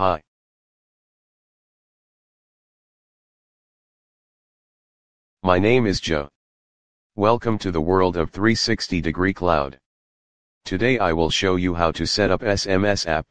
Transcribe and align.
Hi. 0.00 0.18
My 5.42 5.58
name 5.58 5.84
is 5.84 6.00
Joe. 6.00 6.26
Welcome 7.16 7.58
to 7.58 7.70
the 7.70 7.82
world 7.82 8.16
of 8.16 8.30
360 8.30 9.02
degree 9.02 9.34
cloud. 9.34 9.76
Today 10.64 10.98
I 10.98 11.12
will 11.12 11.28
show 11.28 11.56
you 11.56 11.74
how 11.74 11.92
to 11.92 12.06
set 12.06 12.30
up 12.30 12.40
SMS 12.40 13.06
app. 13.06 13.26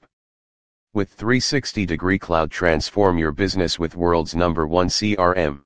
With 0.93 1.09
360 1.09 1.87
degree 1.87 2.19
cloud 2.19 2.51
transform 2.51 3.17
your 3.17 3.31
business 3.31 3.79
with 3.79 3.95
world's 3.95 4.35
number 4.35 4.67
one 4.67 4.89
CRM. 4.89 5.63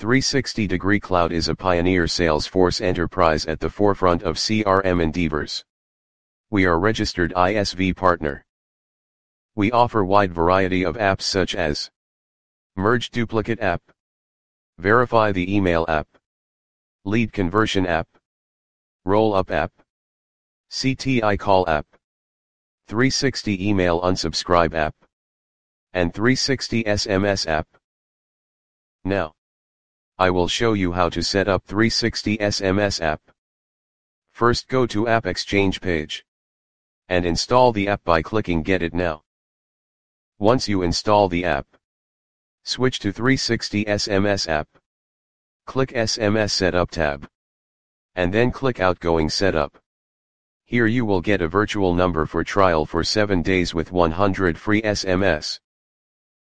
360 0.00 0.66
degree 0.66 0.98
cloud 0.98 1.30
is 1.30 1.46
a 1.46 1.54
pioneer 1.54 2.06
Salesforce 2.06 2.80
enterprise 2.80 3.46
at 3.46 3.60
the 3.60 3.70
forefront 3.70 4.24
of 4.24 4.34
CRM 4.34 5.00
endeavors. 5.00 5.62
We 6.50 6.66
are 6.66 6.80
registered 6.80 7.32
ISV 7.36 7.94
partner. 7.94 8.44
We 9.54 9.70
offer 9.70 10.02
wide 10.02 10.32
variety 10.32 10.82
of 10.82 10.96
apps 10.96 11.22
such 11.22 11.54
as 11.54 11.90
Merge 12.74 13.10
Duplicate 13.10 13.60
app, 13.60 13.82
Verify 14.78 15.30
the 15.30 15.54
email 15.54 15.84
app, 15.88 16.08
Lead 17.04 17.34
conversion 17.34 17.86
app, 17.86 18.08
Roll 19.04 19.34
up 19.34 19.50
app, 19.50 19.72
CTI 20.70 21.38
call 21.38 21.68
app, 21.68 21.86
360 22.88 23.68
email 23.68 24.00
unsubscribe 24.00 24.72
app, 24.72 24.94
and 25.92 26.14
360 26.14 26.84
SMS 26.84 27.46
app. 27.46 27.68
Now, 29.04 29.34
I 30.18 30.30
will 30.30 30.48
show 30.48 30.72
you 30.72 30.92
how 30.92 31.10
to 31.10 31.22
set 31.22 31.46
up 31.46 31.64
360 31.64 32.38
SMS 32.38 33.02
app. 33.02 33.20
First 34.30 34.68
go 34.68 34.86
to 34.86 35.08
App 35.08 35.26
Exchange 35.26 35.82
page 35.82 36.24
and 37.08 37.26
install 37.26 37.72
the 37.72 37.88
app 37.88 38.02
by 38.04 38.22
clicking 38.22 38.62
Get 38.62 38.82
It 38.82 38.94
Now. 38.94 39.22
Once 40.38 40.68
you 40.68 40.82
install 40.82 41.28
the 41.28 41.44
app, 41.44 41.66
switch 42.64 42.98
to 42.98 43.12
360 43.12 43.84
SMS 43.84 44.48
app. 44.48 44.68
Click 45.66 45.90
SMS 45.90 46.50
Setup 46.50 46.90
tab. 46.90 47.28
And 48.14 48.32
then 48.32 48.50
click 48.50 48.80
Outgoing 48.80 49.28
Setup. 49.28 49.78
Here 50.64 50.86
you 50.86 51.04
will 51.04 51.20
get 51.20 51.42
a 51.42 51.48
virtual 51.48 51.94
number 51.94 52.26
for 52.26 52.42
trial 52.42 52.84
for 52.86 53.04
7 53.04 53.42
days 53.42 53.74
with 53.74 53.92
100 53.92 54.58
free 54.58 54.82
SMS. 54.82 55.60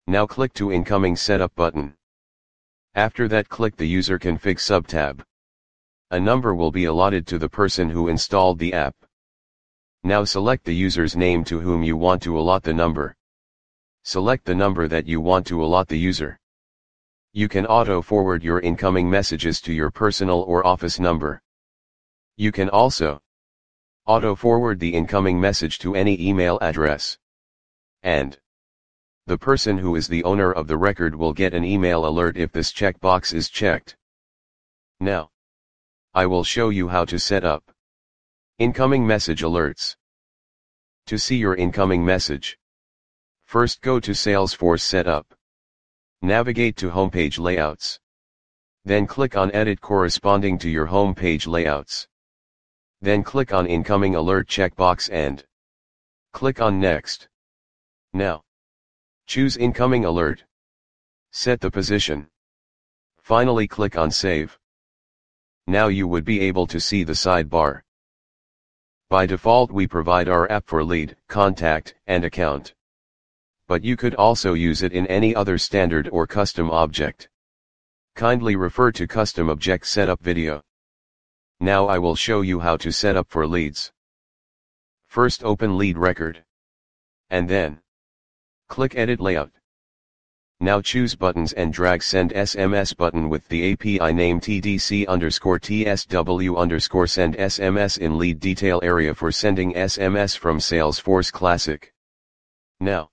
Now 0.07 0.25
click 0.25 0.53
to 0.53 0.71
Incoming 0.71 1.15
Setup 1.15 1.53
button. 1.55 1.95
After 2.95 3.27
that 3.27 3.49
click 3.49 3.75
the 3.77 3.87
User 3.87 4.19
Config 4.19 4.59
sub-tab. 4.59 5.23
A 6.11 6.19
number 6.19 6.53
will 6.53 6.71
be 6.71 6.85
allotted 6.85 7.25
to 7.27 7.37
the 7.37 7.47
person 7.47 7.89
who 7.89 8.09
installed 8.09 8.59
the 8.59 8.73
app. 8.73 8.95
Now 10.03 10.25
select 10.25 10.65
the 10.65 10.75
user's 10.75 11.15
name 11.15 11.45
to 11.45 11.61
whom 11.61 11.83
you 11.83 11.95
want 11.95 12.21
to 12.23 12.37
allot 12.37 12.63
the 12.63 12.73
number. 12.73 13.15
Select 14.03 14.45
the 14.45 14.55
number 14.55 14.87
that 14.87 15.07
you 15.07 15.21
want 15.21 15.45
to 15.47 15.63
allot 15.63 15.87
the 15.87 15.97
user. 15.97 16.39
You 17.33 17.47
can 17.47 17.65
auto 17.65 18.01
forward 18.01 18.43
your 18.43 18.59
incoming 18.59 19.09
messages 19.09 19.61
to 19.61 19.73
your 19.73 19.91
personal 19.91 20.41
or 20.41 20.65
office 20.65 20.99
number. 20.99 21.41
You 22.37 22.51
can 22.51 22.69
also 22.69 23.21
auto 24.05 24.35
forward 24.35 24.79
the 24.79 24.93
incoming 24.93 25.39
message 25.39 25.79
to 25.79 25.95
any 25.95 26.19
email 26.21 26.57
address. 26.61 27.17
And 28.03 28.37
the 29.27 29.37
person 29.37 29.77
who 29.77 29.95
is 29.95 30.07
the 30.07 30.23
owner 30.23 30.51
of 30.51 30.67
the 30.67 30.77
record 30.77 31.15
will 31.15 31.33
get 31.33 31.53
an 31.53 31.63
email 31.63 32.05
alert 32.05 32.37
if 32.37 32.51
this 32.51 32.73
checkbox 32.73 33.33
is 33.33 33.49
checked. 33.49 33.95
Now, 34.99 35.29
I 36.13 36.25
will 36.25 36.43
show 36.43 36.69
you 36.69 36.87
how 36.87 37.05
to 37.05 37.19
set 37.19 37.43
up 37.43 37.71
Incoming 38.61 39.07
message 39.07 39.41
alerts. 39.41 39.95
To 41.07 41.17
see 41.17 41.37
your 41.37 41.55
incoming 41.55 42.05
message, 42.05 42.59
first 43.51 43.81
go 43.81 43.99
to 43.99 44.11
Salesforce 44.11 44.79
Setup. 44.79 45.27
Navigate 46.21 46.77
to 46.77 46.89
Homepage 46.89 47.37
Layouts. 47.37 47.99
Then 48.85 49.05
click 49.05 49.35
on 49.35 49.51
Edit 49.51 49.81
corresponding 49.81 50.57
to 50.59 50.69
your 50.69 50.87
homepage 50.87 51.47
layouts. 51.47 52.07
Then 53.01 53.23
click 53.23 53.51
on 53.51 53.67
Incoming 53.67 54.15
Alert 54.15 54.47
checkbox 54.47 55.11
and 55.11 55.43
click 56.31 56.61
on 56.61 56.79
Next. 56.79 57.27
Now, 58.13 58.41
choose 59.27 59.57
Incoming 59.57 60.05
Alert. 60.05 60.45
Set 61.33 61.59
the 61.59 61.69
position. 61.69 62.27
Finally 63.19 63.67
click 63.67 63.97
on 63.97 64.11
Save. 64.11 64.57
Now 65.67 65.89
you 65.89 66.07
would 66.07 66.23
be 66.23 66.39
able 66.39 66.67
to 66.67 66.79
see 66.79 67.03
the 67.03 67.19
sidebar. 67.25 67.81
By 69.09 69.25
default 69.25 69.71
we 69.71 69.87
provide 69.87 70.29
our 70.29 70.49
app 70.49 70.67
for 70.67 70.85
lead, 70.85 71.17
contact, 71.27 71.95
and 72.07 72.23
account. 72.23 72.73
But 73.71 73.85
you 73.85 73.95
could 73.95 74.15
also 74.15 74.53
use 74.53 74.83
it 74.83 74.91
in 74.91 75.07
any 75.07 75.33
other 75.33 75.57
standard 75.57 76.09
or 76.11 76.27
custom 76.27 76.69
object. 76.69 77.29
Kindly 78.15 78.57
refer 78.57 78.91
to 78.91 79.07
custom 79.07 79.47
object 79.47 79.87
setup 79.87 80.21
video. 80.21 80.61
Now 81.61 81.87
I 81.87 81.97
will 81.97 82.17
show 82.17 82.41
you 82.41 82.59
how 82.59 82.75
to 82.75 82.91
set 82.91 83.15
up 83.15 83.29
for 83.29 83.47
leads. 83.47 83.93
First 85.07 85.45
open 85.45 85.77
lead 85.77 85.97
record. 85.97 86.43
And 87.29 87.47
then 87.49 87.79
click 88.67 88.97
edit 88.97 89.21
layout. 89.21 89.51
Now 90.59 90.81
choose 90.81 91.15
buttons 91.15 91.53
and 91.53 91.71
drag 91.71 92.03
send 92.03 92.33
SMS 92.33 92.93
button 92.93 93.29
with 93.29 93.47
the 93.47 93.71
API 93.71 94.11
name 94.11 94.41
TDC 94.41 95.07
underscore 95.07 95.61
TSW 95.61 96.57
underscore 96.57 97.07
send 97.07 97.37
SMS 97.37 97.99
in 97.99 98.17
lead 98.17 98.41
detail 98.41 98.81
area 98.83 99.15
for 99.15 99.31
sending 99.31 99.75
SMS 99.75 100.37
from 100.37 100.57
Salesforce 100.57 101.31
Classic. 101.31 101.93
Now, 102.81 103.10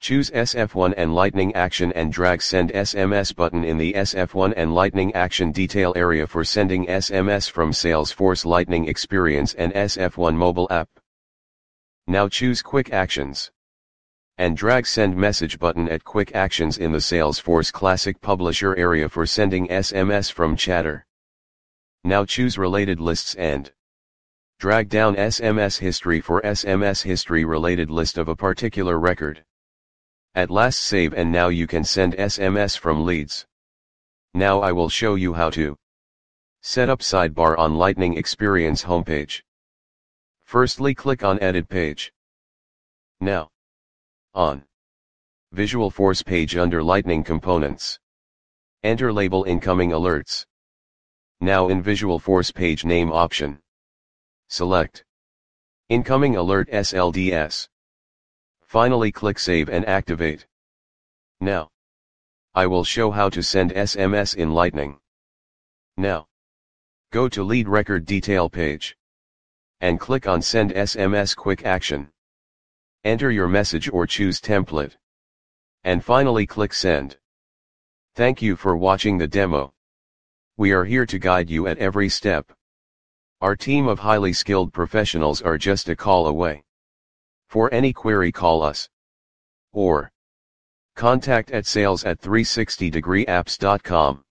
choose 0.00 0.30
SF1 0.30 0.94
and 0.96 1.14
Lightning 1.14 1.54
Action 1.54 1.92
and 1.92 2.12
drag 2.12 2.40
send 2.40 2.70
SMS 2.70 3.34
button 3.34 3.64
in 3.64 3.78
the 3.78 3.92
SF1 3.94 4.54
and 4.56 4.74
Lightning 4.74 5.14
Action 5.14 5.52
detail 5.52 5.92
area 5.96 6.26
for 6.26 6.44
sending 6.44 6.86
SMS 6.86 7.50
from 7.50 7.72
Salesforce 7.72 8.44
Lightning 8.44 8.86
Experience 8.88 9.54
and 9.54 9.72
SF1 9.74 10.36
mobile 10.36 10.68
app. 10.70 10.88
Now 12.06 12.28
choose 12.28 12.62
Quick 12.62 12.92
Actions 12.92 13.50
and 14.38 14.56
drag 14.56 14.86
send 14.86 15.16
message 15.16 15.58
button 15.58 15.88
at 15.88 16.04
quick 16.04 16.32
actions 16.32 16.78
in 16.78 16.92
the 16.92 16.98
Salesforce 16.98 17.72
Classic 17.72 18.20
Publisher 18.20 18.76
area 18.76 19.08
for 19.08 19.26
sending 19.26 19.66
SMS 19.66 20.30
from 20.30 20.56
chatter. 20.56 21.04
Now 22.04 22.24
choose 22.24 22.56
related 22.56 23.00
lists 23.00 23.34
and 23.34 23.72
drag 24.60 24.88
down 24.88 25.16
SMS 25.16 25.78
history 25.78 26.20
for 26.20 26.40
SMS 26.42 27.02
history 27.02 27.44
related 27.44 27.90
list 27.90 28.16
of 28.16 28.28
a 28.28 28.36
particular 28.36 29.00
record. 29.00 29.44
At 30.34 30.50
last 30.50 30.80
save 30.80 31.14
and 31.14 31.32
now 31.32 31.48
you 31.48 31.66
can 31.66 31.84
send 31.84 32.14
SMS 32.14 32.78
from 32.78 33.04
leads. 33.04 33.46
Now 34.34 34.60
I 34.60 34.72
will 34.72 34.88
show 34.88 35.14
you 35.14 35.34
how 35.34 35.50
to 35.50 35.76
set 36.62 36.88
up 36.88 37.00
sidebar 37.00 37.58
on 37.58 37.76
Lightning 37.76 38.16
Experience 38.16 38.84
homepage. 38.84 39.42
Firstly 40.44 40.94
click 40.94 41.24
on 41.24 41.40
edit 41.40 41.68
page. 41.68 42.12
Now 43.20 43.48
on. 44.34 44.64
Visual 45.52 45.90
Force 45.90 46.22
page 46.22 46.56
under 46.56 46.82
Lightning 46.82 47.24
Components. 47.24 47.98
Enter 48.82 49.12
label 49.12 49.44
incoming 49.44 49.90
alerts. 49.90 50.44
Now 51.40 51.68
in 51.68 51.82
Visual 51.82 52.18
Force 52.18 52.50
page 52.50 52.84
name 52.84 53.10
option. 53.10 53.58
Select 54.48 55.04
Incoming 55.88 56.36
Alert 56.36 56.68
SLDS. 56.70 57.68
Finally 58.68 59.10
click 59.10 59.38
Save 59.38 59.70
and 59.70 59.88
activate. 59.88 60.46
Now. 61.40 61.70
I 62.54 62.66
will 62.66 62.84
show 62.84 63.10
how 63.10 63.30
to 63.30 63.42
send 63.42 63.70
SMS 63.70 64.36
in 64.36 64.52
Lightning. 64.52 64.98
Now. 65.96 66.26
Go 67.10 67.30
to 67.30 67.42
Lead 67.42 67.66
Record 67.66 68.04
Detail 68.04 68.50
page. 68.50 68.94
And 69.80 69.98
click 69.98 70.28
on 70.28 70.42
Send 70.42 70.72
SMS 70.72 71.34
Quick 71.34 71.64
Action. 71.64 72.10
Enter 73.04 73.30
your 73.30 73.48
message 73.48 73.88
or 73.88 74.06
choose 74.06 74.38
template. 74.38 74.96
And 75.84 76.04
finally 76.04 76.46
click 76.46 76.74
send. 76.74 77.16
Thank 78.16 78.42
you 78.42 78.54
for 78.54 78.76
watching 78.76 79.16
the 79.16 79.28
demo. 79.28 79.72
We 80.58 80.72
are 80.72 80.84
here 80.84 81.06
to 81.06 81.18
guide 81.18 81.48
you 81.48 81.68
at 81.68 81.78
every 81.78 82.10
step. 82.10 82.52
Our 83.40 83.56
team 83.56 83.88
of 83.88 84.00
highly 84.00 84.34
skilled 84.34 84.74
professionals 84.74 85.40
are 85.40 85.56
just 85.56 85.88
a 85.88 85.96
call 85.96 86.26
away. 86.26 86.64
For 87.48 87.72
any 87.72 87.94
query 87.94 88.30
call 88.30 88.62
us. 88.62 88.90
Or 89.72 90.12
contact 90.96 91.50
at 91.50 91.64
sales 91.64 92.04
at 92.04 92.20
360degreeapps.com. 92.20 94.22